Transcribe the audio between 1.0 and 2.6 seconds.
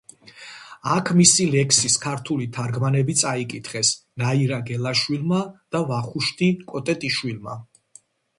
მისი ლექსის ქართული